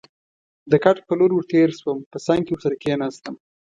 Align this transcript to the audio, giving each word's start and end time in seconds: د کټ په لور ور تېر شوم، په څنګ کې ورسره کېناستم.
د 0.71 0.73
کټ 0.83 0.97
په 1.07 1.13
لور 1.19 1.31
ور 1.33 1.45
تېر 1.51 1.69
شوم، 1.79 1.97
په 2.11 2.17
څنګ 2.25 2.41
کې 2.45 2.53
ورسره 2.53 2.75
کېناستم. 2.83 3.35